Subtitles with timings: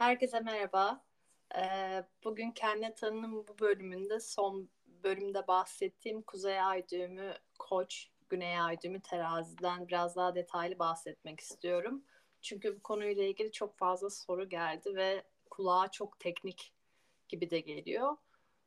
[0.00, 1.04] Herkese merhaba.
[1.56, 4.68] Ee, bugün kendi tanımım bu bölümünde son
[5.04, 12.04] bölümde bahsettiğim Kuzey Ay düğümü Koç, Güney Ay düğümü Terazi'den biraz daha detaylı bahsetmek istiyorum.
[12.42, 16.72] Çünkü bu konuyla ilgili çok fazla soru geldi ve kulağa çok teknik
[17.28, 18.16] gibi de geliyor.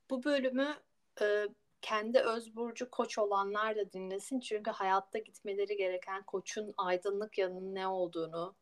[0.09, 0.75] Bu bölümü
[1.21, 1.47] e,
[1.81, 4.39] kendi öz burcu koç olanlar da dinlesin.
[4.39, 8.55] Çünkü hayatta gitmeleri gereken koçun aydınlık yanının ne olduğunu,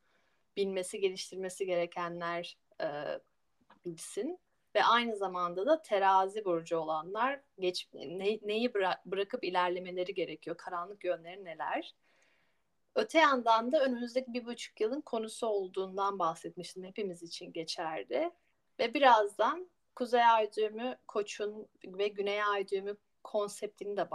[0.58, 2.88] bilmesi, geliştirmesi gerekenler e,
[3.86, 4.40] bilsin.
[4.76, 11.04] Ve aynı zamanda da terazi burcu olanlar geç, ne, neyi bıra- bırakıp ilerlemeleri gerekiyor, karanlık
[11.04, 11.96] yönleri neler.
[12.96, 16.84] Öte yandan da önümüzdeki bir buçuk yılın konusu olduğundan bahsetmiştim.
[16.84, 18.32] Hepimiz için geçerli.
[18.80, 24.10] Ve birazdan Kuzey Ay düğümü Koç'un ve Güney Ay düğümü konseptini de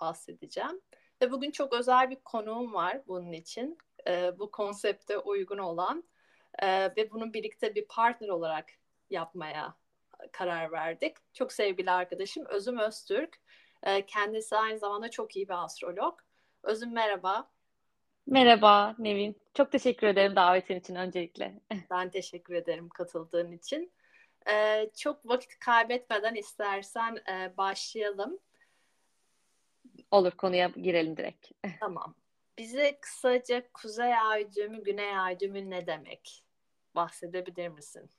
[0.00, 0.80] bahsedeceğim.
[1.22, 3.78] Ve bugün çok özel bir konuğum var bunun için.
[4.08, 6.04] Ee, bu konsepte uygun olan
[6.62, 8.66] ee, ve bunu birlikte bir partner olarak
[9.10, 9.74] yapmaya
[10.32, 11.16] karar verdik.
[11.32, 13.36] Çok sevgili arkadaşım Özüm Öztürk.
[13.82, 16.20] Ee, kendisi aynı zamanda çok iyi bir astrolog.
[16.62, 17.50] Özüm merhaba.
[18.26, 19.36] Merhaba Nevin.
[19.54, 21.60] Çok teşekkür ederim davetin için öncelikle.
[21.90, 23.92] Ben teşekkür ederim katıldığın için.
[24.50, 28.38] Ee, çok vakit kaybetmeden istersen e, başlayalım.
[30.10, 31.50] Olur konuya girelim direkt.
[31.80, 32.14] Tamam.
[32.58, 36.44] Bize kısaca Kuzey Ay düğümü, Güney Ay düğümü ne demek?
[36.94, 38.10] Bahsedebilir misin?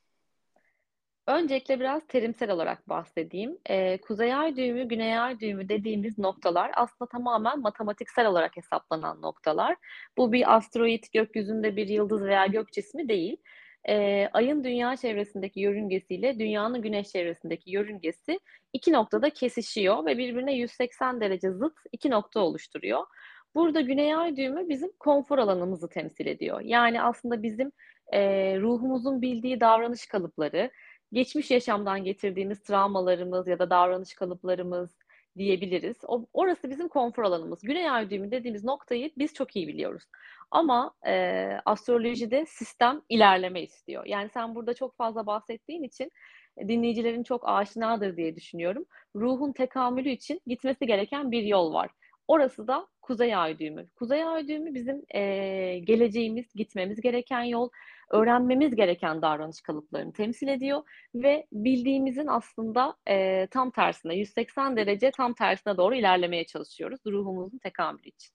[1.28, 3.58] Öncelikle biraz terimsel olarak bahsedeyim.
[3.70, 9.76] Ee, Kuzey Ay düğümü, Güney Ay düğümü dediğimiz noktalar aslında tamamen matematiksel olarak hesaplanan noktalar.
[10.18, 13.38] Bu bir asteroid, gökyüzünde bir yıldız veya gök cismi değil.
[13.90, 18.40] Ee, ayın dünya çevresindeki yörüngesiyle dünyanın güneş çevresindeki yörüngesi
[18.74, 23.06] iki noktada kesişiyor ve birbirine 180 derece zıt iki nokta oluşturuyor.
[23.56, 26.62] Burada Güney Ay düğümü bizim konfor alanımızı temsil ediyor.
[26.62, 27.72] Yani aslında bizim
[28.14, 28.22] e,
[28.60, 30.72] ruhumuzun bildiği davranış kalıpları,
[31.14, 34.98] geçmiş yaşamdan getirdiğimiz travmalarımız ya da davranış kalıplarımız
[35.38, 35.98] diyebiliriz.
[36.08, 37.60] O, orası bizim konfor alanımız.
[37.62, 40.04] Güney ay düğümü dediğimiz noktayı biz çok iyi biliyoruz.
[40.52, 44.06] Ama e, astrolojide sistem ilerleme istiyor.
[44.06, 46.12] Yani sen burada çok fazla bahsettiğin için
[46.68, 48.86] dinleyicilerin çok aşinadır diye düşünüyorum.
[49.16, 51.90] Ruhun tekamülü için gitmesi gereken bir yol var.
[52.30, 53.90] Orası da Kuzey Ay düğümü.
[53.96, 55.22] Kuzey Ay düğümü bizim e,
[55.80, 57.70] geleceğimiz, gitmemiz gereken yol,
[58.10, 60.84] öğrenmemiz gereken davranış kalıplarını temsil ediyor
[61.16, 68.08] ve bildiğimizin aslında e, tam tersine, 180 derece tam tersine doğru ilerlemeye çalışıyoruz ruhumuzun tekamülü
[68.08, 68.34] için.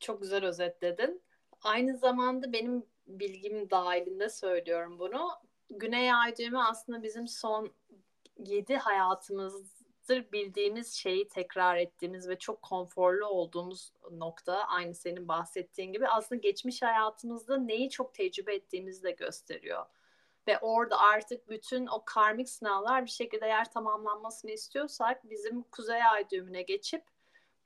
[0.00, 1.22] Çok güzel özetledin.
[1.62, 5.28] Aynı zamanda benim bilgim dahilinde söylüyorum bunu.
[5.70, 7.72] Güney Ay düğümü aslında bizim son
[8.38, 9.73] 7 hayatımız
[10.08, 16.40] yıllardır bildiğimiz şeyi tekrar ettiğimiz ve çok konforlu olduğumuz nokta aynı senin bahsettiğin gibi aslında
[16.40, 19.86] geçmiş hayatımızda neyi çok tecrübe ettiğimizi de gösteriyor.
[20.48, 26.30] Ve orada artık bütün o karmik sınavlar bir şekilde eğer tamamlanmasını istiyorsak bizim kuzey ay
[26.30, 27.04] düğümüne geçip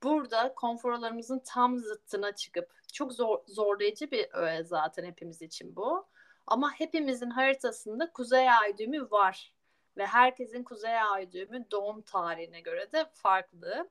[0.03, 6.07] burada konforlarımızın tam zıttına çıkıp çok zor, zorlayıcı bir öğe zaten hepimiz için bu.
[6.47, 9.58] Ama hepimizin haritasında kuzey ay düğümü var
[9.99, 13.91] ve herkesin kuzey ay düğümü doğum tarihine göre de farklı.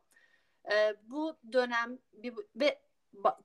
[0.71, 2.79] E, bu dönem bir, ve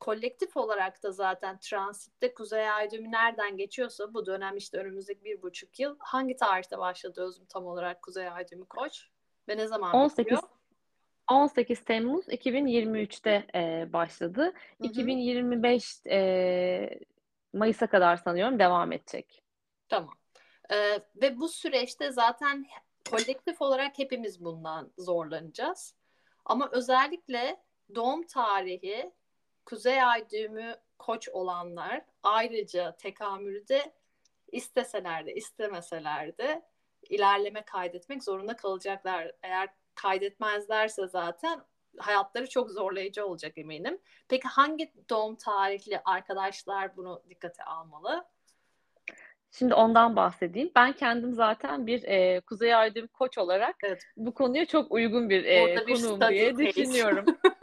[0.01, 5.43] kolektif olarak da zaten transitte kuzey ay düğümü nereden geçiyorsa bu dönem işte önümüzdeki bir
[5.43, 9.09] buçuk yıl hangi tarihte başladı özüm tam olarak kuzey ay düğümü koç
[9.49, 10.43] ve ne zaman 18 bitiyor?
[11.31, 14.43] 18 Temmuz 2023'te e, başladı.
[14.43, 14.87] Hı hı.
[14.87, 17.01] 2025 e,
[17.53, 19.43] Mayıs'a kadar sanıyorum devam edecek.
[19.89, 20.15] Tamam.
[20.73, 22.67] Ee, ve bu süreçte zaten
[23.11, 25.95] kolektif olarak hepimiz bundan zorlanacağız.
[26.45, 27.63] Ama özellikle
[27.95, 29.13] doğum tarihi
[29.65, 33.95] Kuzey Ay düğümü koç olanlar ayrıca tekamülde
[34.53, 36.63] isteseler de istemeseler de
[37.11, 39.33] ilerleme kaydetmek zorunda kalacaklar.
[39.43, 41.65] Eğer kaydetmezlerse zaten
[41.99, 44.01] hayatları çok zorlayıcı olacak eminim.
[44.29, 48.32] Peki hangi doğum tarihli arkadaşlar bunu dikkate almalı?
[49.53, 50.71] Şimdi ondan bahsedeyim.
[50.77, 54.03] Ben kendim zaten bir e, Kuzey Aydın koç olarak evet.
[54.17, 57.25] bu konuya çok uygun bir, e, bir konuğum diye düşünüyorum.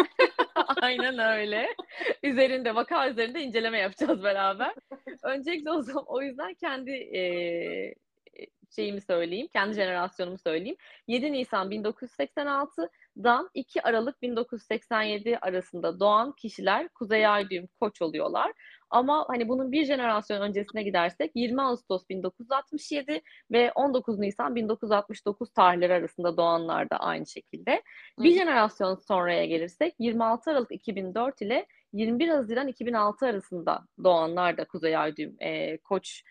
[0.82, 1.76] Aynen öyle.
[2.24, 4.74] Üzerinde, vaka üzerinde inceleme yapacağız beraber.
[5.24, 7.22] Öncelikle o, zaman, o yüzden kendi e,
[8.76, 10.78] şeyimi söyleyeyim, kendi jenerasyonumu söyleyeyim.
[11.08, 18.52] 7 Nisan 1986'dan 2 Aralık 1987 arasında doğan kişiler Kuzey Ay düğüm koç oluyorlar.
[18.90, 23.22] Ama hani bunun bir jenerasyon öncesine gidersek 20 Ağustos 1967
[23.52, 27.84] ve 19 Nisan 1969 tarihleri arasında doğanlar da aynı şekilde.
[28.20, 28.24] Hı.
[28.24, 34.98] Bir jenerasyon sonraya gelirsek 26 Aralık 2004 ile 21 Haziran 2006 arasında doğanlar da Kuzey
[34.98, 36.24] Ay düğüm e, koç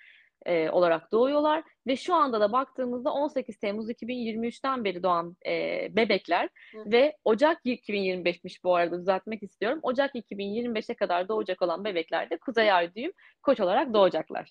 [0.46, 6.48] e, olarak doğuyorlar ve şu anda da baktığımızda 18 Temmuz 2023'ten beri doğan e, bebekler
[6.72, 6.90] Hı.
[6.90, 9.78] ve Ocak 2025'miş bu arada düzeltmek istiyorum.
[9.82, 13.12] Ocak 2025'e kadar doğacak olan bebekler de Kuzey Ay düğüm
[13.42, 14.50] koç olarak doğacaklar.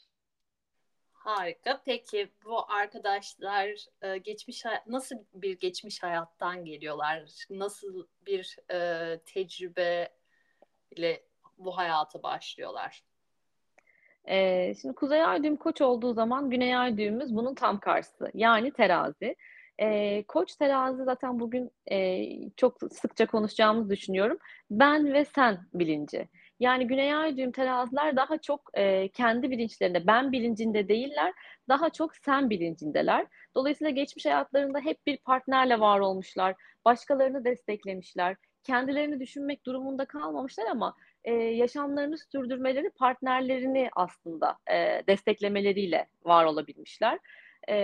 [1.12, 1.82] Harika.
[1.86, 3.70] Peki bu arkadaşlar
[4.02, 7.24] e, geçmiş nasıl bir geçmiş hayattan geliyorlar?
[7.50, 10.10] Nasıl bir e, tecrübe
[10.92, 11.24] ile
[11.58, 13.04] bu hayata başlıyorlar?
[14.30, 18.32] Ee, şimdi Kuzey Ay düğüm koç olduğu zaman Güney Ay düğümümüz bunun tam karşısı.
[18.34, 19.36] Yani terazi.
[19.80, 22.26] Ee, koç terazi zaten bugün e,
[22.58, 24.38] çok sıkça konuşacağımız düşünüyorum.
[24.72, 26.28] Ben ve sen bilinci.
[26.60, 31.34] Yani Güney Ay düğüm teraziler daha çok e, kendi bilinçlerinde, ben bilincinde değiller,
[31.70, 33.28] daha çok sen bilincindeler.
[33.56, 40.96] Dolayısıyla geçmiş hayatlarında hep bir partnerle var olmuşlar, başkalarını desteklemişler, kendilerini düşünmek durumunda kalmamışlar ama
[41.28, 47.20] e, yaşamlarını sürdürmeleri partnerlerini aslında e, desteklemeleriyle var olabilmişler.
[47.70, 47.76] E,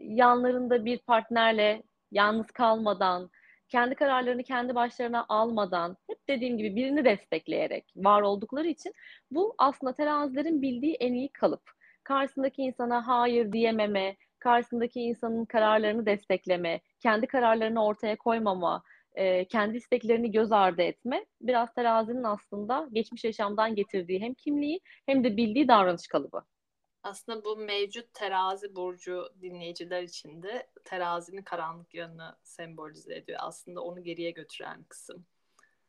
[0.00, 3.30] yanlarında bir partnerle yalnız kalmadan,
[3.68, 8.92] kendi kararlarını kendi başlarına almadan, hep dediğim gibi birini destekleyerek var oldukları için
[9.30, 11.62] bu aslında terazilerin bildiği en iyi kalıp.
[12.04, 18.82] Karşısındaki insana hayır diyememe, karşısındaki insanın kararlarını destekleme, kendi kararlarını ortaya koymama,
[19.18, 25.24] e, kendi isteklerini göz ardı etme biraz terazinin aslında geçmiş yaşamdan getirdiği hem kimliği hem
[25.24, 26.44] de bildiği davranış kalıbı.
[27.02, 33.38] Aslında bu mevcut terazi burcu dinleyiciler için de terazinin karanlık yanını sembolize ediyor.
[33.42, 35.26] Aslında onu geriye götüren kısım.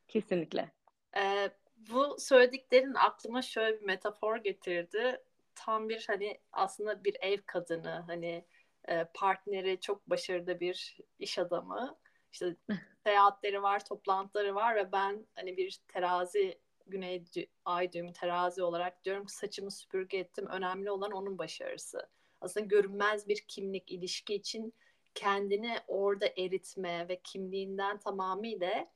[0.08, 0.72] Kesinlikle.
[1.18, 5.22] Ee, bu söylediklerin aklıma şöyle bir metafor getirdi.
[5.56, 8.46] Tam bir hani aslında bir ev kadını hani
[8.88, 11.98] e, partneri çok başarılı bir iş adamı.
[12.34, 12.56] İşte
[13.04, 17.24] seyahatleri var, toplantıları var ve ben hani bir terazi güney
[17.66, 20.48] ay düğümü terazi olarak diyorum saçımı süpürge ettim.
[20.48, 22.10] Önemli olan onun başarısı.
[22.42, 24.74] Aslında görünmez bir kimlik ilişki için
[25.16, 28.88] kendini orada eritme ve kimliğinden tamamıyla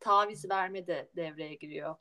[0.00, 1.96] taviz verme de devreye giriyor.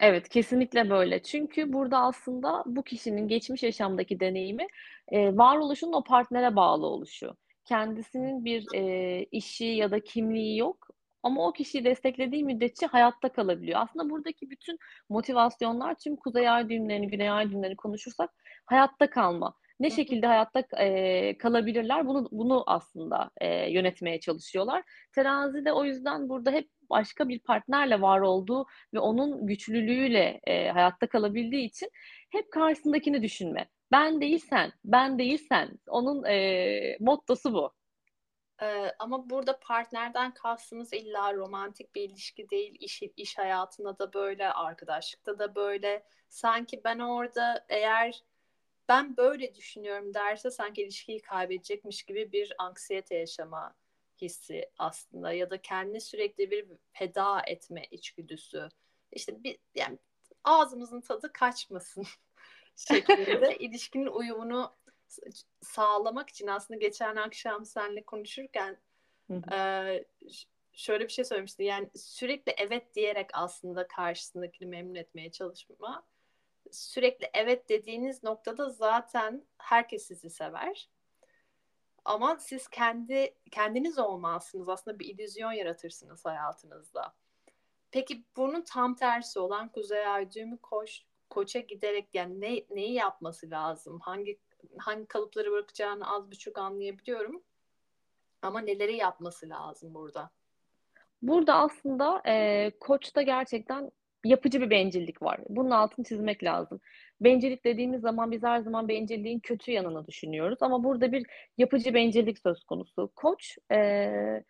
[0.00, 1.22] Evet, kesinlikle böyle.
[1.22, 4.66] Çünkü burada aslında bu kişinin geçmiş yaşamdaki deneyimi
[5.08, 7.36] e, varoluşun o partnere bağlı oluşu.
[7.64, 10.88] Kendisinin bir e, işi ya da kimliği yok
[11.22, 13.80] ama o kişiyi desteklediği müddetçe hayatta kalabiliyor.
[13.80, 14.78] Aslında buradaki bütün
[15.08, 18.30] motivasyonlar tüm kuzey ay düğümlerini, güney ay düğümlerini konuşursak
[18.66, 19.54] hayatta kalma.
[19.80, 24.82] Ne şekilde hayatta e, kalabilirler bunu bunu aslında e, yönetmeye çalışıyorlar.
[25.14, 30.68] Terazi de o yüzden burada hep başka bir partnerle var olduğu ve onun güçlülüğüyle e,
[30.68, 31.88] hayatta kalabildiği için
[32.30, 33.68] hep karşısındakini düşünme.
[33.92, 35.78] Ben değilsen, ben değilsen.
[35.86, 37.72] Onun e, mottosu bu.
[38.62, 42.76] Ee, ama burada partnerden kastımız illa romantik bir ilişki değil.
[42.80, 46.04] İş, iş hayatında da böyle, arkadaşlıkta da böyle.
[46.28, 48.22] Sanki ben orada eğer
[48.88, 53.74] ben böyle düşünüyorum derse sanki ilişkiyi kaybedecekmiş gibi bir anksiyete yaşama
[54.20, 58.68] hissi aslında ya da kendi sürekli bir feda etme içgüdüsü.
[59.12, 59.98] İşte bir yani
[60.44, 62.06] ağzımızın tadı kaçmasın
[62.76, 64.74] şeklinde ilişkinin uyumunu
[65.60, 68.78] sağlamak için aslında geçen akşam seninle konuşurken
[69.52, 70.04] e,
[70.72, 71.64] şöyle bir şey söylemişti.
[71.64, 76.06] Yani sürekli evet diyerek aslında karşısındakini memnun etmeye çalışma.
[76.70, 80.90] Sürekli evet dediğiniz noktada zaten herkes sizi sever.
[82.04, 84.68] Ama siz kendi kendiniz olmazsınız.
[84.68, 87.14] Aslında bir illüzyon yaratırsınız hayatınızda.
[87.90, 93.50] Peki bunun tam tersi olan Kuzey Ay düğümü koç, koça giderek yani ne, neyi yapması
[93.50, 94.00] lazım?
[94.00, 94.38] Hangi
[94.78, 97.42] hangi kalıpları bırakacağını az buçuk anlayabiliyorum.
[98.42, 100.30] Ama neleri yapması lazım burada?
[101.22, 103.90] Burada aslında e, koçta gerçekten
[104.24, 105.40] yapıcı bir bencillik var.
[105.48, 106.80] Bunun altını çizmek lazım.
[107.20, 110.58] Bencillik dediğimiz zaman biz her zaman bencilliğin kötü yanını düşünüyoruz.
[110.60, 111.26] Ama burada bir
[111.58, 113.12] yapıcı bencillik söz konusu.
[113.16, 114.44] Koç e,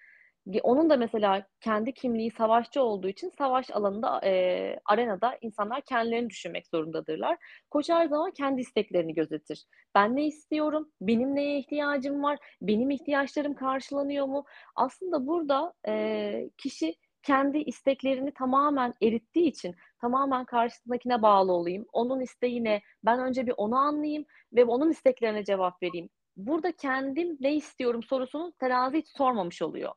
[0.62, 6.66] onun da mesela kendi kimliği savaşçı olduğu için savaş alanında, e, arenada insanlar kendilerini düşünmek
[6.66, 7.38] zorundadırlar.
[7.70, 9.66] Koç her zaman kendi isteklerini gözetir.
[9.94, 10.88] Ben ne istiyorum?
[11.00, 12.38] Benim neye ihtiyacım var?
[12.62, 14.44] Benim ihtiyaçlarım karşılanıyor mu?
[14.76, 21.86] Aslında burada e, kişi kendi isteklerini tamamen erittiği için tamamen karşısındakine bağlı olayım.
[21.92, 26.08] Onun isteğine ben önce bir onu anlayayım ve onun isteklerine cevap vereyim.
[26.36, 29.92] Burada kendim ne istiyorum sorusunu terazi hiç sormamış oluyor.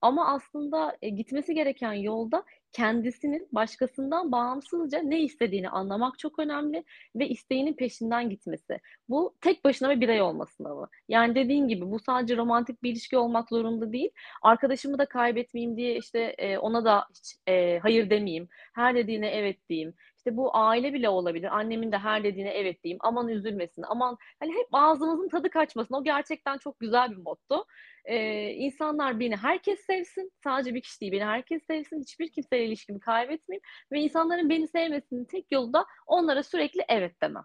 [0.00, 6.84] Ama aslında e, gitmesi gereken yolda kendisinin başkasından bağımsızca ne istediğini anlamak çok önemli
[7.16, 8.80] ve isteğinin peşinden gitmesi.
[9.08, 10.88] Bu tek başına bir birey olma sınavı.
[11.08, 14.10] Yani dediğin gibi bu sadece romantik bir ilişki olmak zorunda değil.
[14.42, 18.48] Arkadaşımı da kaybetmeyeyim diye işte e, ona da hiç e, hayır demeyeyim.
[18.74, 19.94] Her dediğine evet diyeyim.
[20.26, 21.56] İşte bu aile bile olabilir.
[21.56, 22.98] Annemin de her dediğine evet diyeyim.
[23.00, 23.82] Aman üzülmesin.
[23.82, 25.94] Aman hani hep ağzımızın tadı kaçmasın.
[25.94, 27.64] O gerçekten çok güzel bir motto.
[28.04, 30.32] Ee, insanlar beni herkes sevsin.
[30.44, 32.00] Sadece bir kişi değil beni herkes sevsin.
[32.00, 33.62] Hiçbir kimseyle ilişkimi kaybetmeyeyim.
[33.92, 37.44] Ve insanların beni sevmesinin tek yolu da onlara sürekli evet demem.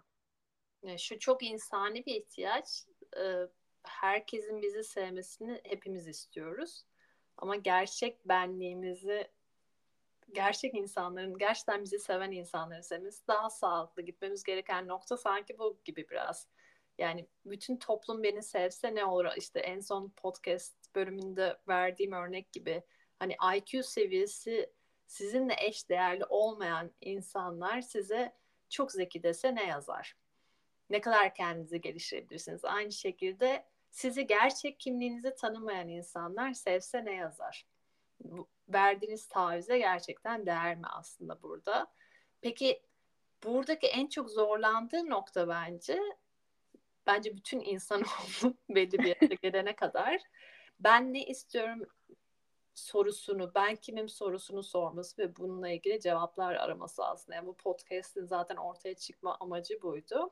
[0.98, 2.66] Şu çok insani bir ihtiyaç.
[3.16, 3.34] Ee,
[3.84, 6.84] herkesin bizi sevmesini hepimiz istiyoruz.
[7.36, 9.28] Ama gerçek benliğimizi
[10.34, 14.02] gerçek insanların, gerçekten bizi seven insanların sevmesi daha sağlıklı.
[14.02, 16.48] Gitmemiz gereken nokta sanki bu gibi biraz.
[16.98, 19.26] Yani bütün toplum beni sevse ne olur?
[19.36, 22.82] İşte en son podcast bölümünde verdiğim örnek gibi
[23.18, 24.72] hani IQ seviyesi
[25.06, 28.36] sizinle eş değerli olmayan insanlar size
[28.68, 30.16] çok zeki dese ne yazar?
[30.90, 32.64] Ne kadar kendinizi geliştirebilirsiniz?
[32.64, 37.66] Aynı şekilde sizi gerçek kimliğinizi tanımayan insanlar sevse ne yazar?
[38.68, 41.86] Verdiğiniz tavize gerçekten değer mi aslında burada?
[42.40, 42.82] Peki
[43.44, 46.00] buradaki en çok zorlandığı nokta bence
[47.06, 50.20] bence bütün insanoğlu belli bir yere gelene kadar
[50.80, 51.82] ben ne istiyorum
[52.74, 57.36] sorusunu, ben kimim sorusunu sorması ve bununla ilgili cevaplar araması aslında.
[57.36, 60.30] Yani bu podcast'in zaten ortaya çıkma amacı buydu.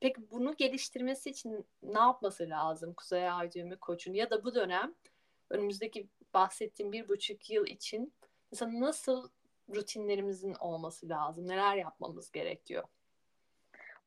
[0.00, 4.94] Peki bunu geliştirmesi için ne yapması lazım Kuzey Ay düğümü koçun ya da bu dönem
[5.50, 8.12] önümüzdeki bahsettiğim bir buçuk yıl için
[8.52, 9.28] mesela nasıl
[9.74, 11.48] rutinlerimizin olması lazım?
[11.48, 12.84] Neler yapmamız gerekiyor?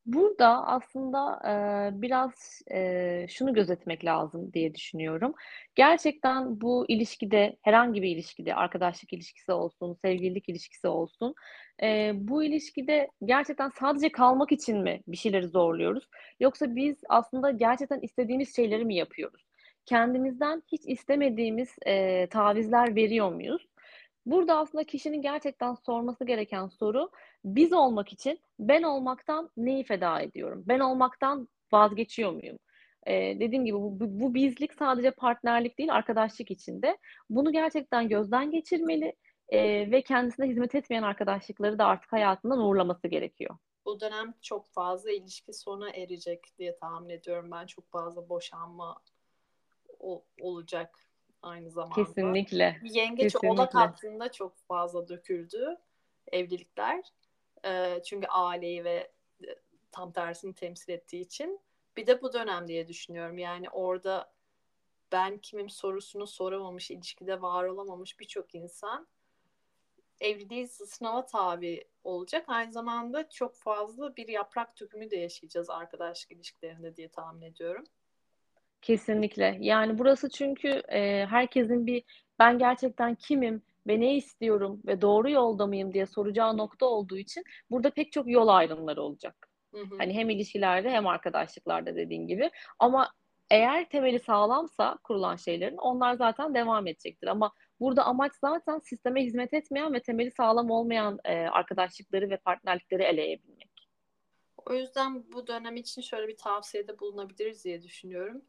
[0.05, 5.33] Burada aslında e, biraz e, şunu gözetmek lazım diye düşünüyorum.
[5.75, 11.35] Gerçekten bu ilişkide, herhangi bir ilişkide, arkadaşlık ilişkisi olsun, sevgililik ilişkisi olsun,
[11.83, 16.07] e, bu ilişkide gerçekten sadece kalmak için mi bir şeyleri zorluyoruz?
[16.39, 19.45] Yoksa biz aslında gerçekten istediğimiz şeyleri mi yapıyoruz?
[19.85, 23.67] Kendimizden hiç istemediğimiz e, tavizler veriyor muyuz?
[24.25, 27.11] Burada aslında kişinin gerçekten sorması gereken soru
[27.45, 30.63] biz olmak için ben olmaktan neyi feda ediyorum?
[30.67, 32.57] Ben olmaktan vazgeçiyor muyum?
[33.07, 36.97] Ee, dediğim gibi bu, bu, bizlik sadece partnerlik değil arkadaşlık içinde.
[37.29, 39.13] Bunu gerçekten gözden geçirmeli
[39.49, 43.57] e, ve kendisine hizmet etmeyen arkadaşlıkları da artık hayatından uğurlaması gerekiyor.
[43.85, 47.51] Bu dönem çok fazla ilişki sona erecek diye tahmin ediyorum.
[47.51, 49.01] Ben çok fazla boşanma
[50.03, 50.99] o, olacak
[51.41, 51.95] aynı zamanda.
[51.95, 52.79] Kesinlikle.
[52.83, 53.49] Yengeç Kesinlikle.
[53.49, 55.77] oğlak hattında çok fazla döküldü
[56.31, 57.03] evlilikler.
[57.65, 59.11] E, çünkü aileyi ve
[59.43, 59.55] e,
[59.91, 61.59] tam tersini temsil ettiği için.
[61.97, 63.37] Bir de bu dönem diye düşünüyorum.
[63.37, 64.33] Yani orada
[65.11, 69.07] ben kimim sorusunu soramamış, ilişkide var olamamış birçok insan
[70.21, 72.45] evliliği sınava tabi olacak.
[72.47, 77.83] Aynı zamanda çok fazla bir yaprak dökümü de yaşayacağız arkadaşlık ilişkilerinde diye tahmin ediyorum.
[78.83, 79.57] Kesinlikle.
[79.59, 82.03] Yani burası çünkü e, herkesin bir
[82.39, 87.43] ben gerçekten kimim ve ne istiyorum ve doğru yolda mıyım diye soracağı nokta olduğu için
[87.71, 89.49] burada pek çok yol ayrımları olacak.
[89.73, 89.97] Hı hı.
[89.97, 92.51] Hani hem ilişkilerde hem arkadaşlıklarda dediğin gibi.
[92.79, 93.11] Ama
[93.49, 97.27] eğer temeli sağlamsa kurulan şeylerin onlar zaten devam edecektir.
[97.27, 103.03] Ama burada amaç zaten sisteme hizmet etmeyen ve temeli sağlam olmayan e, arkadaşlıkları ve partnerlikleri
[103.03, 103.69] eleyebilmek.
[104.65, 108.41] O yüzden bu dönem için şöyle bir tavsiyede bulunabiliriz diye düşünüyorum.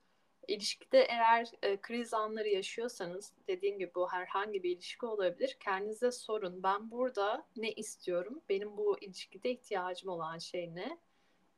[0.48, 5.56] İlişkide eğer e, kriz anları yaşıyorsanız dediğim gibi bu herhangi bir ilişki olabilir.
[5.60, 8.40] Kendinize sorun ben burada ne istiyorum?
[8.48, 10.98] Benim bu ilişkide ihtiyacım olan şey ne?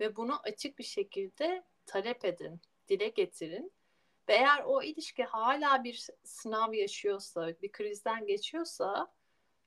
[0.00, 3.72] Ve bunu açık bir şekilde talep edin, dile getirin.
[4.28, 9.12] Ve eğer o ilişki hala bir sınav yaşıyorsa, bir krizden geçiyorsa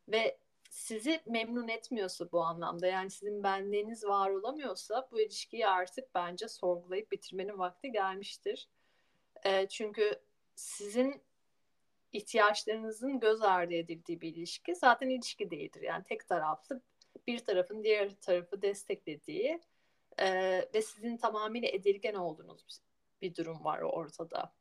[0.08, 0.38] ve
[0.70, 7.12] sizi memnun etmiyorsa bu anlamda yani sizin benliğiniz var olamıyorsa bu ilişkiyi artık bence sorgulayıp
[7.12, 8.70] bitirmenin vakti gelmiştir.
[9.46, 10.22] E, çünkü
[10.56, 11.22] sizin
[12.12, 15.82] ihtiyaçlarınızın göz ardı edildiği bir ilişki zaten ilişki değildir.
[15.82, 16.82] Yani tek taraflı
[17.28, 19.60] bir tarafın diğer tarafı desteklediği
[20.20, 20.30] e,
[20.74, 22.82] ve sizin tamamıyla edilgen olduğunuz
[23.22, 24.54] bir durum var ortada.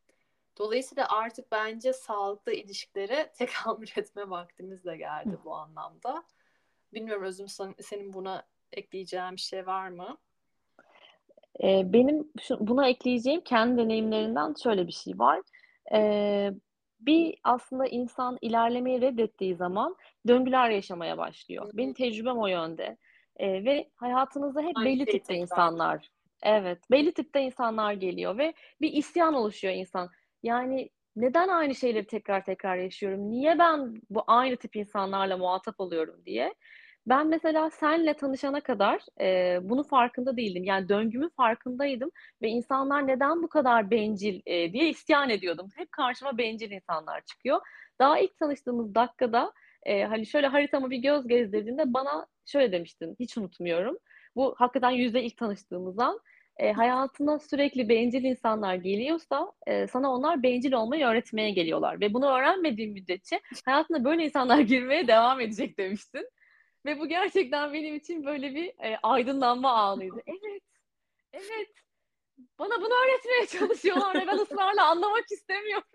[0.57, 6.23] Dolayısıyla artık bence sağlıklı ilişkilere tekamül etme vaktimiz de geldi bu anlamda.
[6.93, 7.47] Bilmiyorum Özüm
[7.79, 10.17] senin buna ekleyeceğin bir şey var mı?
[11.63, 15.41] E, benim şu, buna ekleyeceğim kendi deneyimlerinden şöyle bir şey var.
[15.93, 16.51] E,
[16.99, 19.95] bir aslında insan ilerlemeyi reddettiği zaman
[20.27, 21.65] döngüler yaşamaya başlıyor.
[21.65, 21.77] Hı-hı.
[21.77, 22.97] Benim tecrübem o yönde.
[23.37, 26.09] E, ve hayatınızda hep Aynı belli şey tipte insanlar.
[26.43, 30.09] Evet, belli tipte insanlar geliyor ve bir isyan oluşuyor insan.
[30.43, 33.29] Yani neden aynı şeyleri tekrar tekrar yaşıyorum?
[33.31, 36.53] Niye ben bu aynı tip insanlarla muhatap oluyorum diye.
[37.09, 40.63] Ben mesela senle tanışana kadar e, bunun farkında değildim.
[40.63, 42.11] Yani döngümün farkındaydım
[42.41, 45.69] ve insanlar neden bu kadar bencil e, diye isyan ediyordum.
[45.75, 47.59] Hep karşıma bencil insanlar çıkıyor.
[47.99, 53.37] Daha ilk tanıştığımız dakikada e, hani şöyle haritama bir göz gezdirdiğinde bana şöyle demiştin, hiç
[53.37, 53.97] unutmuyorum.
[54.35, 56.19] Bu hakikaten yüzde ilk tanıştığımızdan
[56.57, 62.01] e, hayatına sürekli bencil insanlar geliyorsa e, sana onlar bencil olmayı öğretmeye geliyorlar.
[62.01, 66.29] Ve bunu öğrenmediğin müddetçe hayatına böyle insanlar girmeye devam edecek demiştin.
[66.85, 70.21] Ve bu gerçekten benim için böyle bir e, aydınlanma anıydı.
[70.27, 70.63] Evet,
[71.33, 71.69] evet.
[72.59, 75.87] Bana bunu öğretmeye çalışıyorlar ve ben ısrarla anlamak istemiyorum.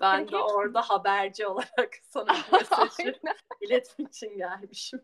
[0.00, 0.32] Ben Çünkü...
[0.32, 3.14] de orada haberci olarak sana mesajı
[3.60, 5.00] iletmek için gelmişim.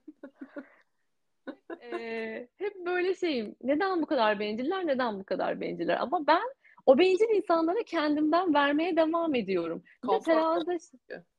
[1.83, 3.57] ee, hep böyle şeyim.
[3.62, 5.97] Neden bu kadar benciller, neden bu kadar benciller?
[6.00, 6.55] Ama ben
[6.87, 9.83] o bencil insanlara kendimden vermeye devam ediyorum.
[10.25, 10.79] Terazide,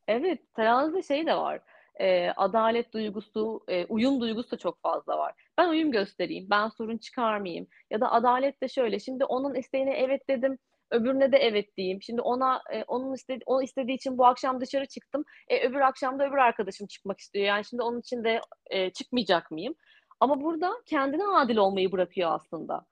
[0.08, 1.60] evet, terazide şey de var
[2.00, 5.34] e, adalet duygusu, e, uyum duygusu da çok fazla var.
[5.58, 7.66] Ben uyum göstereyim, ben sorun çıkarmayayım.
[7.90, 10.58] Ya da adalet de şöyle, şimdi onun isteğine evet dedim,
[10.90, 12.02] öbürüne de evet diyeyim.
[12.02, 15.24] Şimdi ona e, onun istedi o istediği için bu akşam dışarı çıktım.
[15.48, 17.44] E, öbür akşam da öbür arkadaşım çıkmak istiyor.
[17.46, 18.40] Yani şimdi onun için de
[18.70, 19.74] e, çıkmayacak mıyım?
[20.20, 22.86] Ama burada kendine adil olmayı bırakıyor aslında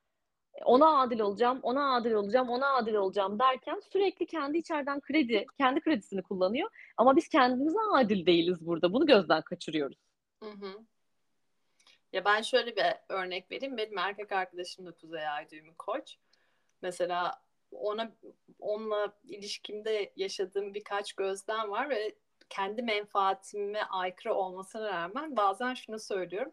[0.64, 5.80] ona adil olacağım, ona adil olacağım, ona adil olacağım derken sürekli kendi içeriden kredi, kendi
[5.80, 6.70] kredisini kullanıyor.
[6.96, 8.92] Ama biz kendimize adil değiliz burada.
[8.92, 9.98] Bunu gözden kaçırıyoruz.
[10.42, 10.78] Hı hı.
[12.12, 13.76] Ya ben şöyle bir örnek vereyim.
[13.76, 16.16] Benim erkek arkadaşım da Kuzey Ay düğümü koç.
[16.82, 18.12] Mesela ona
[18.60, 22.14] onunla ilişkimde yaşadığım birkaç gözlem var ve
[22.48, 26.52] kendi menfaatime aykırı olmasına rağmen bazen şunu söylüyorum.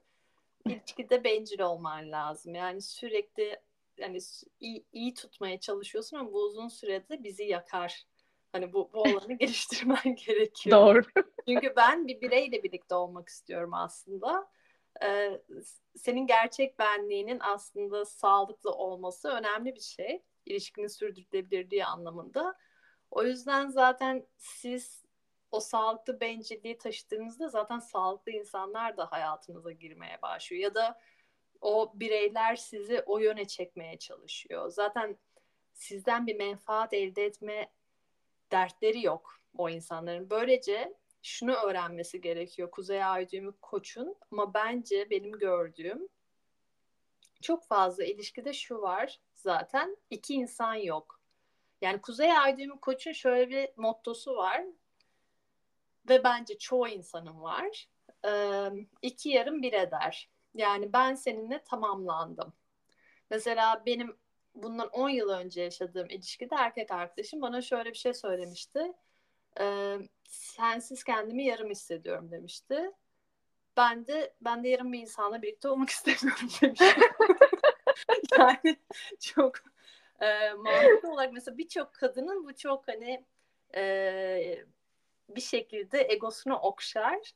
[0.66, 2.56] İlişkide bencil olman lazım.
[2.56, 3.60] Yani sürekli
[3.98, 4.20] yani
[4.60, 8.06] iyi, iyi tutmaya çalışıyorsun ama bu uzun sürede bizi yakar.
[8.52, 10.80] Hani bu, bu olanı geliştirmen gerekiyor.
[10.80, 11.02] Doğru.
[11.48, 14.48] Çünkü ben bir bireyle birlikte olmak istiyorum aslında.
[15.04, 15.42] Ee,
[15.96, 20.24] senin gerçek benliğinin aslında sağlıklı olması önemli bir şey.
[20.46, 22.58] İlişkinin sürdürülebilirliği anlamında.
[23.12, 25.06] O yüzden zaten siz
[25.52, 30.64] o sağlıklı bencilliği taşıdığınızda zaten sağlıklı insanlar da hayatınıza girmeye başlıyor.
[30.64, 31.00] Ya da
[31.66, 34.70] o bireyler sizi o yöne çekmeye çalışıyor.
[34.70, 35.18] Zaten
[35.74, 37.72] sizden bir menfaat elde etme
[38.52, 40.30] dertleri yok o insanların.
[40.30, 43.28] Böylece şunu öğrenmesi gerekiyor Kuzey Ay
[43.62, 46.08] koçun ama bence benim gördüğüm
[47.42, 51.20] çok fazla ilişkide şu var zaten iki insan yok.
[51.82, 54.64] Yani Kuzey Ay koçun şöyle bir mottosu var
[56.10, 57.88] ve bence çoğu insanın var.
[58.26, 58.70] Ee,
[59.02, 60.35] iki yarım bir eder.
[60.56, 62.54] Yani ben seninle tamamlandım.
[63.30, 64.18] Mesela benim
[64.56, 68.94] bundan 10 yıl önce yaşadığım ilişkide erkek arkadaşım bana şöyle bir şey söylemişti.
[69.60, 72.92] Ee, sensiz kendimi yarım hissediyorum demişti.
[73.78, 76.90] Ben de ben de yarım bir insanla birlikte olmak istemiyorum demiştim.
[78.40, 78.78] yani
[79.20, 79.56] çok
[80.22, 83.26] e, mantıklı olarak mesela birçok kadının bu çok hani
[83.76, 84.66] e,
[85.30, 87.34] bir şekilde egosunu okşar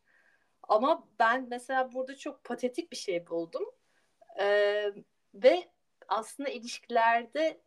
[0.70, 3.64] ama ben mesela burada çok patetik bir şey buldum.
[4.40, 4.94] Ee,
[5.34, 5.70] ve
[6.08, 7.62] aslında ilişkilerde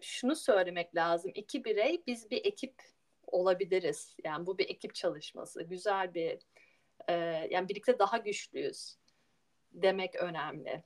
[0.00, 1.32] şunu söylemek lazım.
[1.34, 2.82] İki birey biz bir ekip
[3.26, 4.16] olabiliriz.
[4.24, 5.62] Yani bu bir ekip çalışması.
[5.62, 6.38] Güzel bir
[7.08, 7.14] e,
[7.50, 8.96] yani birlikte daha güçlüyüz
[9.72, 10.84] demek önemli.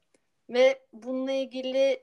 [0.48, 2.02] Ve bununla ilgili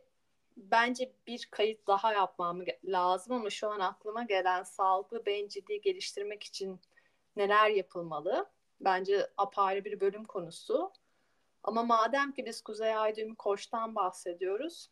[0.57, 6.81] bence bir kayıt daha yapmam lazım ama şu an aklıma gelen sağlıklı bencilliği geliştirmek için
[7.35, 8.49] neler yapılmalı?
[8.81, 10.91] Bence apayrı bir bölüm konusu.
[11.63, 14.89] Ama madem ki biz Kuzey Ay düğümü koçtan bahsediyoruz.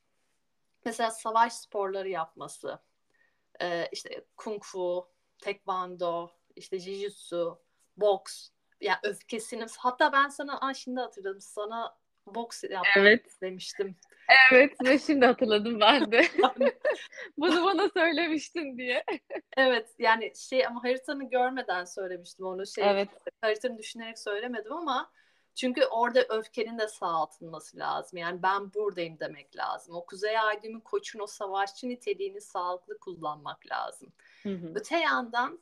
[0.85, 2.79] Mesela savaş sporları yapması.
[3.61, 7.57] E, işte kung fu, tekvando, işte jiu-jitsu,
[7.97, 8.49] boks.
[8.81, 13.37] Yani öfkesini hatta ben sana aa, şimdi hatırladım sana boks yapmak evet.
[13.41, 13.95] demiştim.
[14.51, 16.27] Evet ve şimdi hatırladım ben de.
[17.37, 19.03] Bunu bana söylemiştin diye.
[19.57, 22.65] evet yani şey ama haritanı görmeden söylemiştim onu.
[22.65, 23.09] Şey, evet.
[23.41, 25.11] Haritanı düşünerek söylemedim ama
[25.55, 28.19] çünkü orada öfkenin de sağaltılması lazım.
[28.19, 29.95] Yani ben buradayım demek lazım.
[29.95, 34.13] O Kuzey Ay düğümü koçun o savaşçı niteliğini sağlıklı kullanmak lazım.
[34.43, 34.71] Hı hı.
[34.75, 35.59] Öte yandan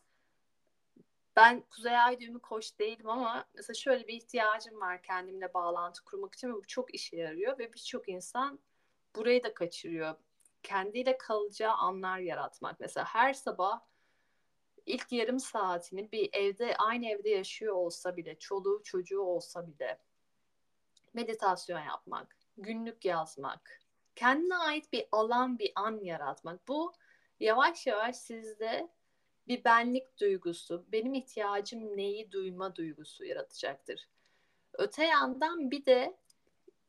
[1.39, 6.36] ben Kuzey Ay düğümü koç değilim ama mesela şöyle bir ihtiyacım var kendimle bağlantı kurmak
[6.36, 8.60] için ve bu çok işe yarıyor ve birçok insan
[9.15, 10.15] burayı da kaçırıyor.
[10.63, 12.80] Kendiyle kalacağı anlar yaratmak.
[12.80, 13.82] Mesela her sabah
[14.86, 19.99] ilk yarım saatini bir evde aynı evde yaşıyor olsa bile, çoluğu çocuğu olsa bile
[21.13, 23.80] meditasyon yapmak, günlük yazmak,
[24.15, 26.67] kendine ait bir alan, bir an yaratmak.
[26.67, 26.93] Bu
[27.39, 28.89] yavaş yavaş sizde
[29.49, 34.07] bir benlik duygusu, benim ihtiyacım neyi duyma duygusu yaratacaktır.
[34.73, 36.17] Öte yandan bir de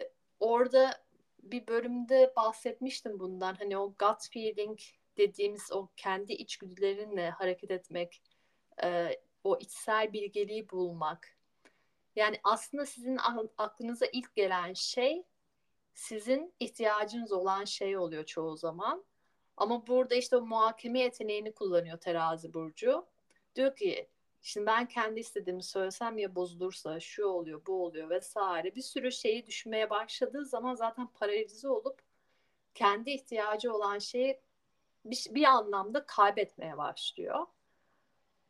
[0.02, 1.04] e, orada
[1.42, 3.54] bir bölümde bahsetmiştim bundan.
[3.54, 4.78] Hani o gut feeling
[5.16, 8.22] dediğimiz o kendi içgüdülerinle hareket etmek,
[8.82, 11.36] e, o içsel bilgeliği bulmak.
[12.16, 13.18] Yani aslında sizin
[13.58, 15.24] aklınıza ilk gelen şey
[15.94, 19.04] sizin ihtiyacınız olan şey oluyor çoğu zaman.
[19.60, 23.06] Ama burada işte o muhakeme yeteneğini kullanıyor terazi burcu.
[23.54, 24.08] Diyor ki
[24.42, 29.46] şimdi ben kendi istediğimi söylesem ya bozulursa şu oluyor bu oluyor vesaire bir sürü şeyi
[29.46, 32.02] düşünmeye başladığı zaman zaten paralize olup
[32.74, 34.40] kendi ihtiyacı olan şeyi
[35.04, 37.46] bir, bir anlamda kaybetmeye başlıyor.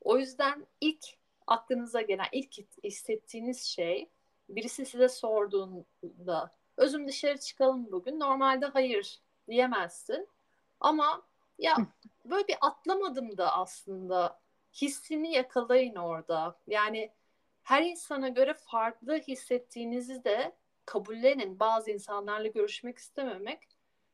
[0.00, 1.04] O yüzden ilk
[1.46, 4.08] aklınıza gelen, ilk hissettiğiniz şey
[4.48, 8.20] birisi size sorduğunda özüm dışarı çıkalım bugün.
[8.20, 10.28] Normalde hayır diyemezsin.
[10.80, 11.22] Ama
[11.58, 11.76] ya
[12.24, 14.40] böyle bir atlamadım da aslında
[14.72, 16.56] hissini yakalayın orada.
[16.66, 17.12] Yani
[17.62, 20.52] her insana göre farklı hissettiğinizi de
[20.86, 21.60] kabullenin.
[21.60, 23.68] Bazı insanlarla görüşmek istememek,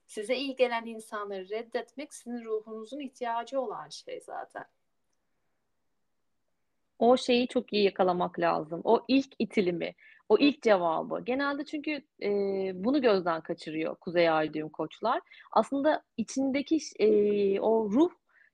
[0.07, 4.65] size iyi gelen insanları reddetmek sizin ruhunuzun ihtiyacı olan şey zaten.
[6.99, 8.81] O şeyi çok iyi yakalamak lazım.
[8.85, 9.95] O ilk itilimi,
[10.29, 11.21] o ilk cevabı.
[11.25, 11.91] Genelde çünkü
[12.23, 12.31] e,
[12.75, 15.21] bunu gözden kaçırıyor Kuzey Ay düğüm koçlar.
[15.53, 18.11] Aslında içindeki e, o ruh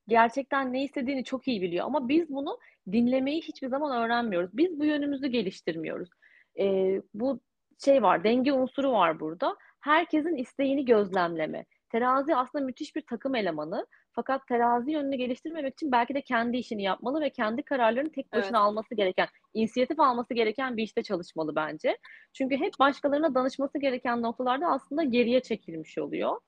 [0.08, 1.86] gerçekten ne istediğini çok iyi biliyor.
[1.86, 2.58] Ama biz bunu
[2.92, 4.50] dinlemeyi hiçbir zaman öğrenmiyoruz.
[4.52, 6.10] Biz bu yönümüzü geliştirmiyoruz.
[6.58, 7.40] E, bu
[7.84, 9.56] şey var, denge unsuru var burada.
[9.80, 11.64] Herkesin isteğini gözlemleme.
[11.88, 13.86] Terazi aslında müthiş bir takım elemanı.
[14.12, 18.58] Fakat terazi yönünü geliştirmemek için belki de kendi işini yapmalı ve kendi kararlarını tek başına
[18.58, 18.66] evet.
[18.66, 21.98] alması gereken, inisiyatif alması gereken bir işte çalışmalı bence.
[22.32, 26.40] Çünkü hep başkalarına danışması gereken noktalarda aslında geriye çekilmiş oluyor.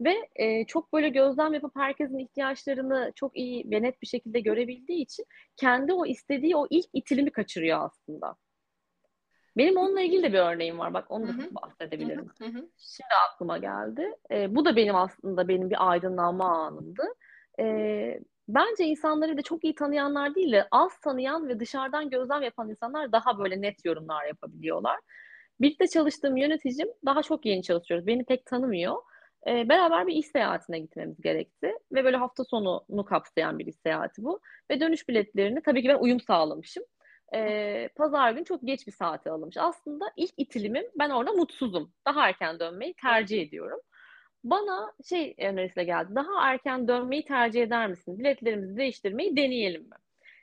[0.00, 5.02] Ve e, çok böyle gözlem yapıp herkesin ihtiyaçlarını çok iyi ve net bir şekilde görebildiği
[5.02, 5.24] için
[5.56, 8.36] kendi o istediği o ilk itilimi kaçırıyor aslında.
[9.56, 10.94] Benim onunla ilgili de bir örneğim var.
[10.94, 11.54] Bak onu da Hı-hı.
[11.54, 12.30] bahsedebilirim.
[12.38, 12.68] Hı-hı.
[12.78, 14.16] Şimdi aklıma geldi.
[14.30, 17.02] E, bu da benim aslında benim bir aydınlanma anımdı.
[17.60, 17.64] E,
[18.54, 23.12] bence insanları da çok iyi tanıyanlar değil de az tanıyan ve dışarıdan gözlem yapan insanlar
[23.12, 25.00] daha böyle net yorumlar yapabiliyorlar.
[25.60, 28.06] Birlikte çalıştığım yöneticim daha çok yeni çalışıyoruz.
[28.06, 28.96] Beni pek tanımıyor.
[29.46, 31.74] E, beraber bir iş seyahatine gitmemiz gerekti.
[31.92, 34.40] Ve böyle hafta sonunu kapsayan bir iş seyahati bu.
[34.70, 36.84] Ve dönüş biletlerini tabii ki ben uyum sağlamışım
[37.34, 39.56] e, pazar günü çok geç bir saate alınmış.
[39.56, 41.92] Aslında ilk itilimim ben orada mutsuzum.
[42.06, 43.80] Daha erken dönmeyi tercih ediyorum.
[44.44, 46.14] Bana şey önerisiyle geldi.
[46.14, 48.18] Daha erken dönmeyi tercih eder misin?
[48.18, 49.96] Biletlerimizi değiştirmeyi deneyelim mi?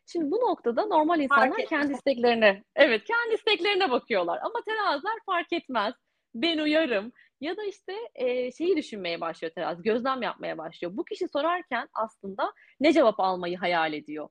[0.05, 4.39] Şimdi bu noktada normal insanlar kendi isteklerine, evet kendi isteklerine bakıyorlar.
[4.43, 5.93] Ama teraziler fark etmez.
[6.35, 7.11] Ben uyarım.
[7.41, 10.97] Ya da işte e, şeyi düşünmeye başlıyor terazi, gözlem yapmaya başlıyor.
[10.97, 14.29] Bu kişi sorarken aslında ne cevap almayı hayal ediyor?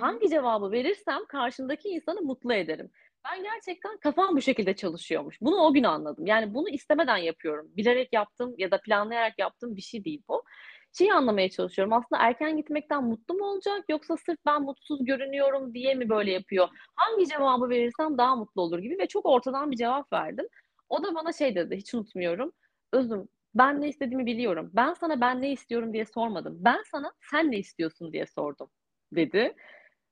[0.00, 2.90] Hangi cevabı verirsem karşımdaki insanı mutlu ederim.
[3.24, 5.40] Ben gerçekten kafam bu şekilde çalışıyormuş.
[5.40, 6.26] Bunu o gün anladım.
[6.26, 7.68] Yani bunu istemeden yapıyorum.
[7.76, 10.44] Bilerek yaptım ya da planlayarak yaptığım bir şey değil bu.
[10.98, 11.92] Şeyi anlamaya çalışıyorum.
[11.92, 16.68] Aslında erken gitmekten mutlu mu olacak yoksa sırf ben mutsuz görünüyorum diye mi böyle yapıyor?
[16.96, 20.46] Hangi cevabı verirsem daha mutlu olur gibi ve çok ortadan bir cevap verdim.
[20.88, 22.52] O da bana şey dedi, hiç unutmuyorum.
[22.92, 24.70] Özüm, ben ne istediğimi biliyorum.
[24.74, 26.56] Ben sana ben ne istiyorum diye sormadım.
[26.60, 28.70] Ben sana sen ne istiyorsun diye sordum
[29.12, 29.54] dedi.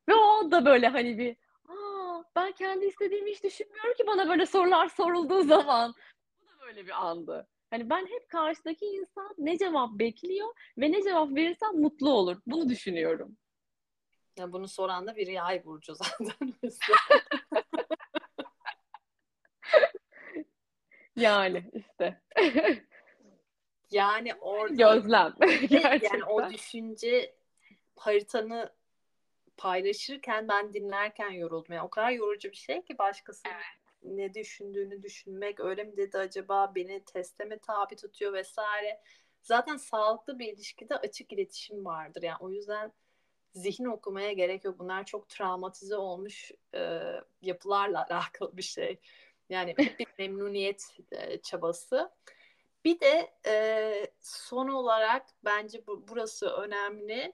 [0.09, 1.37] Ve o da böyle hani bir
[1.69, 1.98] Aa,
[2.39, 5.95] ben kendi istediğimi hiç düşünmüyorum ki bana böyle sorular sorulduğu zaman.
[6.41, 7.49] Bu da böyle bir andı.
[7.71, 10.49] Hani ben hep karşıdaki insan ne cevap bekliyor
[10.79, 12.37] ve ne cevap verirsem mutlu olur.
[12.47, 13.37] Bunu düşünüyorum.
[14.39, 16.55] Ya bunu soran da bir yay burcu zaten.
[21.17, 22.23] yani işte.
[23.91, 25.35] yani orada gözlem.
[26.03, 27.35] yani o düşünce
[27.97, 28.78] haritanı
[29.59, 31.75] paylaşırken ben dinlerken yoruldum.
[31.75, 33.65] Yani o kadar yorucu bir şey ki başkasının evet.
[34.03, 39.01] ne düşündüğünü düşünmek öyle mi dedi acaba beni teste mi tabi tutuyor vesaire.
[39.43, 42.23] Zaten sağlıklı bir ilişkide açık iletişim vardır.
[42.23, 42.93] Yani o yüzden
[43.53, 44.79] zihin okumaya gerek yok.
[44.79, 47.01] Bunlar çok travmatize olmuş e,
[47.43, 49.01] yapılarla alakalı bir şey.
[49.49, 52.11] Yani bir memnuniyet e, çabası.
[52.85, 57.33] Bir de e, son olarak bence bu, burası önemli.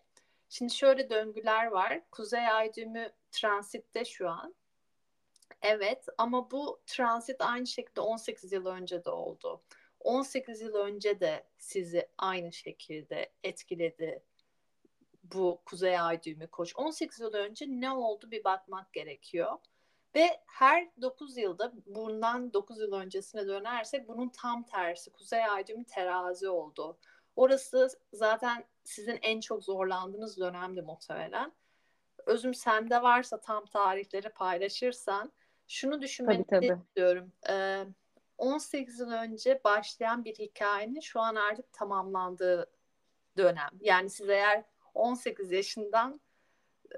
[0.48, 2.00] Şimdi şöyle döngüler var.
[2.10, 4.54] Kuzey ay düğümü transitte şu an.
[5.62, 9.62] Evet ama bu transit aynı şekilde 18 yıl önce de oldu.
[10.00, 14.22] 18 yıl önce de sizi aynı şekilde etkiledi
[15.32, 16.72] bu Kuzey Ay düğümü koç.
[16.76, 19.58] 18 yıl önce ne oldu bir bakmak gerekiyor.
[20.14, 25.84] Ve her 9 yılda bundan 9 yıl öncesine dönersek bunun tam tersi Kuzey Ay düğümü
[25.84, 26.98] terazi oldu.
[27.36, 31.52] Orası zaten sizin en çok zorlandığınız dönemdi muhtemelen.
[32.26, 35.32] Özüm sende varsa tam tarihleri paylaşırsan
[35.68, 36.80] şunu düşünmeni tabii, tabii.
[36.80, 37.32] istiyorum.
[37.48, 37.84] Ee,
[38.38, 42.70] 18 yıl önce başlayan bir hikayenin şu an artık tamamlandığı
[43.36, 43.70] dönem.
[43.80, 46.20] Yani siz eğer 18 yaşından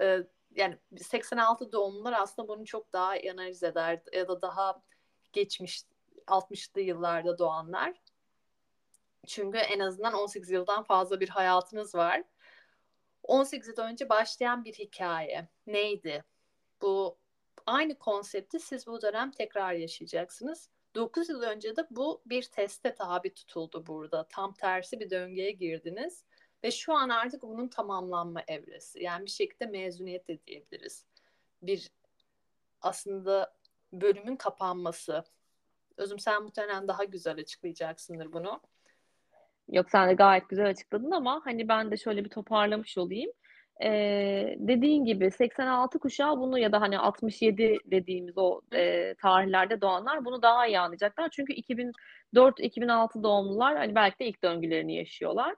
[0.01, 0.19] e,
[0.55, 4.81] yani 86 doğumlular aslında bunu çok daha analiz eder ya da daha
[5.33, 5.83] geçmiş
[6.27, 7.93] 60'lı yıllarda doğanlar.
[9.27, 12.23] Çünkü en azından 18 yıldan fazla bir hayatınız var.
[13.23, 15.49] 18 yıl önce başlayan bir hikaye.
[15.67, 16.23] Neydi?
[16.81, 17.17] Bu
[17.65, 20.69] aynı konsepti siz bu dönem tekrar yaşayacaksınız.
[20.95, 24.27] 9 yıl önce de bu bir teste tabi tutuldu burada.
[24.27, 26.25] Tam tersi bir döngüye girdiniz.
[26.63, 29.03] Ve şu an artık bunun tamamlanma evresi.
[29.03, 31.05] Yani bir şekilde mezuniyet de diyebiliriz.
[31.61, 31.91] Bir
[32.81, 33.57] aslında
[33.93, 35.23] bölümün kapanması.
[35.97, 38.61] Özüm sen muhtemelen daha güzel açıklayacaksındır bunu.
[39.71, 43.31] Yok sen de gayet güzel açıkladın ama hani ben de şöyle bir toparlamış olayım.
[43.83, 50.25] Ee, dediğin gibi 86 kuşağı bunu ya da hani 67 dediğimiz o e, tarihlerde doğanlar
[50.25, 51.29] bunu daha iyi anlayacaklar.
[51.29, 55.55] Çünkü 2004-2006 doğumlular hani belki de ilk döngülerini yaşıyorlar.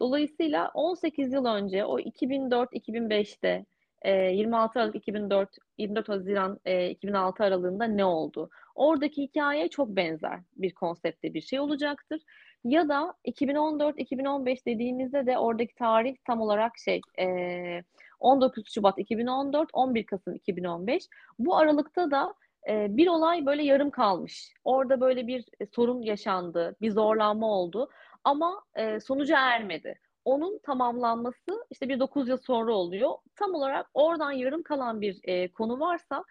[0.00, 3.66] Dolayısıyla 18 yıl önce o 2004-2005'te
[4.02, 8.50] e, 26 Aralık 2004 24 Haziran e, 2006 aralığında ne oldu?
[8.74, 12.20] Oradaki hikaye çok benzer bir konsepte bir şey olacaktır.
[12.64, 17.82] Ya da 2014-2015 dediğimizde de oradaki tarih tam olarak şey e,
[18.18, 21.04] 19 Şubat 2014, 11 Kasım 2015.
[21.38, 22.34] Bu aralıkta da
[22.68, 24.54] e, bir olay böyle yarım kalmış.
[24.64, 27.90] Orada böyle bir e, sorun yaşandı, bir zorlanma oldu
[28.24, 30.00] ama e, sonuca ermedi.
[30.24, 33.10] Onun tamamlanması işte bir 9 yıl sonra oluyor.
[33.36, 36.24] Tam olarak oradan yarım kalan bir e, konu varsa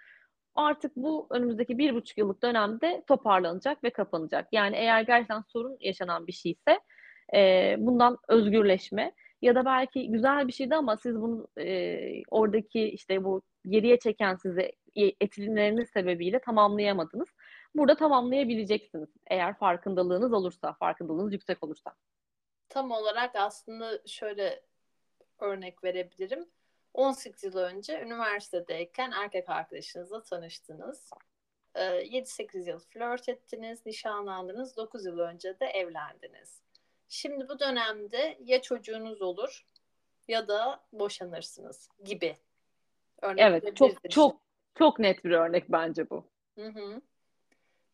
[0.55, 4.47] artık bu önümüzdeki bir buçuk yıllık dönemde toparlanacak ve kapanacak.
[4.51, 6.79] Yani eğer gerçekten sorun yaşanan bir şeyse
[7.35, 13.23] e, bundan özgürleşme ya da belki güzel bir şeydi ama siz bunu e, oradaki işte
[13.23, 17.27] bu geriye çeken sizi etilimleriniz sebebiyle tamamlayamadınız.
[17.75, 21.93] Burada tamamlayabileceksiniz eğer farkındalığınız olursa, farkındalığınız yüksek olursa.
[22.69, 24.61] Tam olarak aslında şöyle
[25.39, 26.45] örnek verebilirim
[26.93, 31.09] 18 yıl önce üniversitedeyken erkek arkadaşınızla tanıştınız.
[31.75, 36.61] 7-8 ee, yıl flört ettiniz, nişanlandınız, 9 yıl önce de evlendiniz.
[37.09, 39.65] Şimdi bu dönemde ya çocuğunuz olur
[40.27, 42.37] ya da boşanırsınız gibi.
[43.21, 44.41] Örnek evet, çok çok
[44.75, 46.25] çok net bir örnek bence bu.
[46.55, 47.01] Hı hı.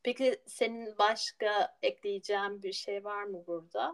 [0.03, 3.93] Peki senin başka ekleyeceğin bir şey var mı burada?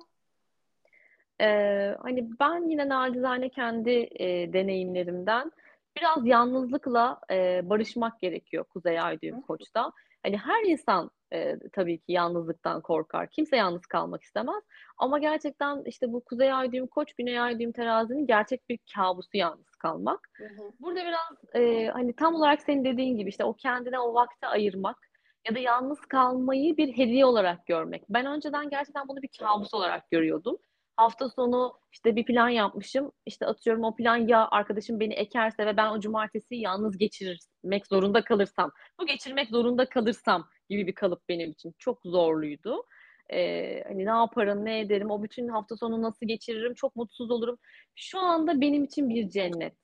[1.41, 5.51] Ee, hani ben yine nacizane kendi e, deneyimlerimden
[5.97, 9.91] biraz yalnızlıkla e, barışmak gerekiyor Kuzey Ay düğüm koçta.
[10.23, 13.29] Hani her insan e, tabii ki yalnızlıktan korkar.
[13.29, 14.63] Kimse yalnız kalmak istemez.
[14.97, 19.37] Ama gerçekten işte bu Kuzey Ay düğüm koç, Güney Ay düğüm terazinin gerçek bir kabusu
[19.37, 20.29] yalnız kalmak.
[20.37, 20.71] Hı hı.
[20.79, 24.97] Burada biraz e, hani tam olarak senin dediğin gibi işte o kendine o vakti ayırmak
[25.49, 28.03] ya da yalnız kalmayı bir hediye olarak görmek.
[28.09, 30.57] Ben önceden gerçekten bunu bir kabus olarak görüyordum
[30.97, 33.11] hafta sonu işte bir plan yapmışım.
[33.25, 38.23] İşte atıyorum o plan ya arkadaşım beni ekerse ve ben o cumartesi yalnız geçirmek zorunda
[38.23, 42.83] kalırsam, bu geçirmek zorunda kalırsam gibi bir kalıp benim için çok zorluydu.
[43.33, 47.57] Ee, hani ne yaparım, ne ederim, o bütün hafta sonu nasıl geçiririm, çok mutsuz olurum.
[47.95, 49.75] Şu anda benim için bir cennet.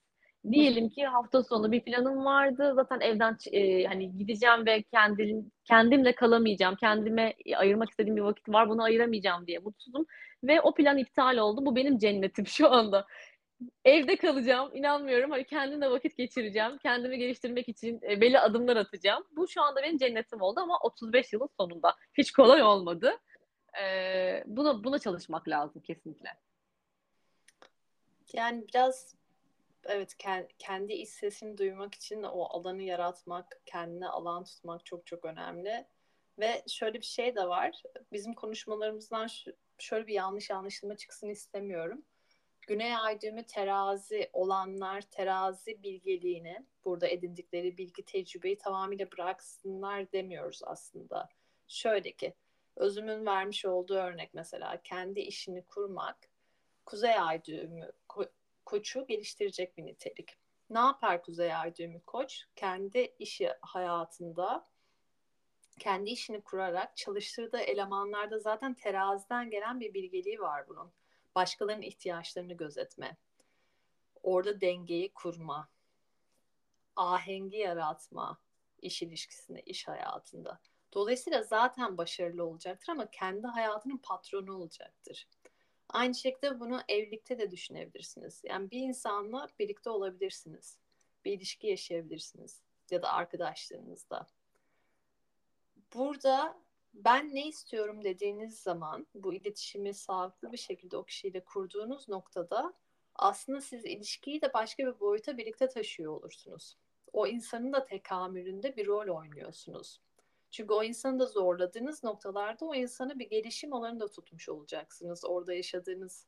[0.51, 2.73] Diyelim ki hafta sonu bir planım vardı.
[2.75, 6.75] Zaten evden e, hani gideceğim ve kendim kendimle kalamayacağım.
[6.75, 8.69] Kendime ayırmak istediğim bir vakit var.
[8.69, 10.05] Bunu ayıramayacağım diye mutsuzum
[10.43, 11.65] ve o plan iptal oldu.
[11.65, 13.05] Bu benim cennetim şu anda.
[13.85, 14.69] Evde kalacağım.
[14.73, 15.31] inanmıyorum.
[15.31, 16.77] Hani kendimle vakit geçireceğim.
[16.77, 19.23] Kendimi geliştirmek için e, belli adımlar atacağım.
[19.35, 21.95] Bu şu anda benim cennetim oldu ama 35 yılın sonunda.
[22.17, 23.11] Hiç kolay olmadı.
[23.81, 26.29] Ee, buna buna çalışmak lazım kesinlikle.
[28.33, 29.15] Yani biraz
[29.87, 30.15] evet
[30.59, 35.87] kendi iç sesini duymak için o alanı yaratmak, kendine alan tutmak çok çok önemli.
[36.39, 37.83] Ve şöyle bir şey de var.
[38.11, 39.27] Bizim konuşmalarımızdan
[39.77, 42.05] şöyle bir yanlış anlaşılma çıksın istemiyorum.
[42.67, 51.29] Güney ay düğümü terazi olanlar terazi bilgeliğini, burada edindikleri bilgi tecrübeyi tamamıyla bıraksınlar demiyoruz aslında.
[51.67, 52.33] Şöyle ki,
[52.75, 56.17] özümün vermiş olduğu örnek mesela kendi işini kurmak,
[56.85, 57.91] kuzey ay düğümü
[58.67, 60.37] koçu geliştirecek bir nitelik.
[60.69, 62.43] Ne yapar kuzey ay düğümü koç?
[62.55, 64.67] Kendi işi hayatında
[65.79, 70.91] kendi işini kurarak çalıştırdığı elemanlarda zaten teraziden gelen bir bilgeliği var bunun.
[71.35, 73.17] Başkalarının ihtiyaçlarını gözetme.
[74.23, 75.69] Orada dengeyi kurma.
[76.95, 78.37] Ahengi yaratma
[78.81, 80.59] iş ilişkisinde, iş hayatında.
[80.93, 85.27] Dolayısıyla zaten başarılı olacaktır ama kendi hayatının patronu olacaktır.
[85.89, 88.41] Aynı şekilde bunu evlilikte de düşünebilirsiniz.
[88.43, 90.77] Yani bir insanla birlikte olabilirsiniz.
[91.25, 94.27] Bir ilişki yaşayabilirsiniz ya da arkadaşlarınızla
[95.93, 96.57] burada
[96.93, 102.73] ben ne istiyorum dediğiniz zaman bu iletişimi sağlıklı bir şekilde o kişiyle kurduğunuz noktada
[103.15, 106.77] aslında siz ilişkiyi de başka bir boyuta birlikte taşıyor olursunuz.
[107.13, 109.99] O insanın da tekamülünde bir rol oynuyorsunuz.
[110.57, 115.25] Çünkü o insanı da zorladığınız noktalarda o insanı bir gelişim alanında tutmuş olacaksınız.
[115.25, 116.27] Orada yaşadığınız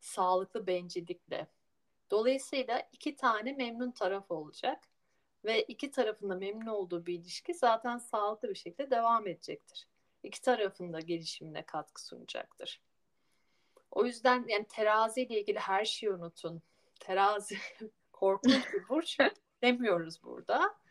[0.00, 1.46] sağlıklı bencillikle.
[2.10, 4.84] Dolayısıyla iki tane memnun taraf olacak
[5.44, 9.88] ve iki tarafında memnun olduğu bir ilişki zaten sağlıklı bir şekilde devam edecektir.
[10.22, 12.80] İki tarafın da gelişimine katkı sunacaktır.
[13.90, 16.62] O yüzden yani terazi ile ilgili her şeyi unutun.
[17.00, 17.58] Terazi
[18.12, 19.18] korkunç bir burç
[19.62, 20.83] demiyoruz burada.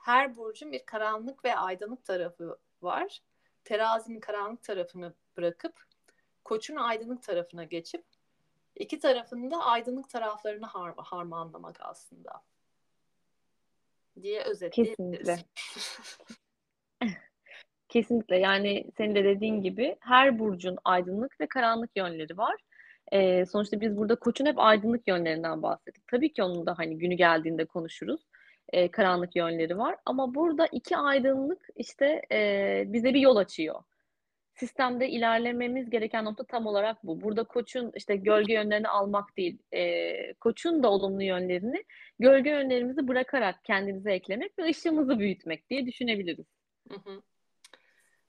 [0.00, 3.20] Her burcun bir karanlık ve aydınlık tarafı var.
[3.64, 5.84] Terazinin karanlık tarafını bırakıp
[6.44, 8.04] koçun aydınlık tarafına geçip
[8.76, 12.42] iki tarafın da aydınlık taraflarını har harmanlamak aslında
[14.22, 15.26] diye özetleyebiliriz.
[15.26, 15.38] Kesinlikle.
[17.88, 22.56] Kesinlikle yani senin de dediğin gibi her burcun aydınlık ve karanlık yönleri var.
[23.12, 26.08] Ee, sonuçta biz burada koçun hep aydınlık yönlerinden bahsettik.
[26.08, 28.20] Tabii ki onun da hani günü geldiğinde konuşuruz.
[28.72, 33.82] Ee, karanlık yönleri var ama burada iki aydınlık işte e, bize bir yol açıyor.
[34.54, 37.20] Sistemde ilerlememiz gereken nokta tam olarak bu.
[37.20, 41.84] Burada koçun işte gölge yönlerini almak değil, e, koçun da olumlu yönlerini
[42.18, 46.46] gölge yönlerimizi bırakarak kendimize eklemek ve ışığımızı büyütmek diye düşünebiliriz.
[46.88, 47.22] Hı hı.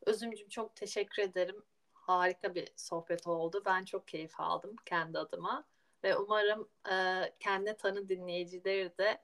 [0.05, 1.63] Özümcüm çok teşekkür ederim.
[1.93, 3.63] Harika bir sohbet oldu.
[3.65, 5.63] Ben çok keyif aldım kendi adıma.
[6.03, 6.95] Ve umarım e,
[7.39, 9.17] kendi tanı dinleyicileri de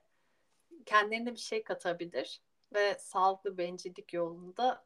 [0.88, 2.40] kendilerine bir şey katabilir.
[2.74, 4.84] Ve sağlıklı bencillik yolunda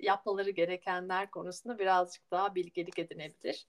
[0.00, 3.66] yapmaları gerekenler konusunda birazcık daha bilgelik edinebilir.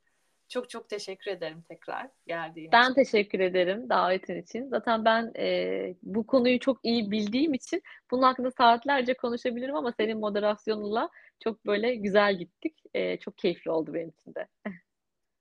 [0.50, 2.96] Çok çok teşekkür ederim tekrar geldiğin ben için.
[2.96, 4.68] Ben teşekkür ederim davetin için.
[4.68, 7.82] Zaten ben e, bu konuyu çok iyi bildiğim için
[8.12, 11.10] bunun hakkında saatlerce konuşabilirim ama senin moderasyonunla
[11.44, 12.84] çok böyle güzel gittik.
[12.94, 14.48] E, çok keyifli oldu benim için de.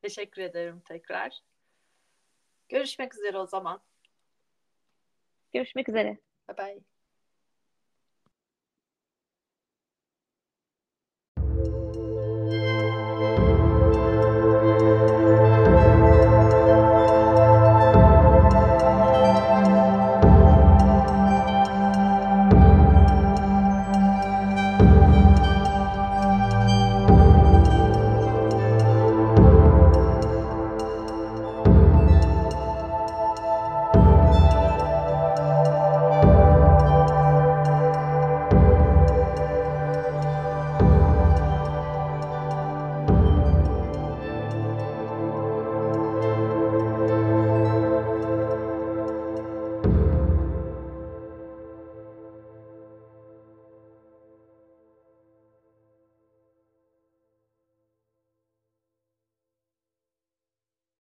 [0.03, 1.41] teşekkür ederim tekrar.
[2.69, 3.81] Görüşmek üzere o zaman.
[5.53, 6.19] Görüşmek üzere.
[6.49, 6.92] Bye bye.